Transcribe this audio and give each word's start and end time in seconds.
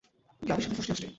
গাভীর 0.41 0.63
সাথে 0.63 0.75
ফষ্টিনষ্টি। 0.77 1.07